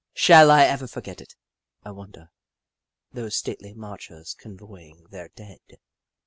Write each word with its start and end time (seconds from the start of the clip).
Shall 0.15 0.49
I 0.49 0.63
ever 0.65 0.87
forget 0.87 1.21
it, 1.21 1.35
I 1.85 1.91
wonder— 1.91 2.31
those 3.13 3.35
stately 3.37 3.75
marchers 3.75 4.33
convoying 4.33 5.05
their 5.11 5.27
dead 5.35 5.59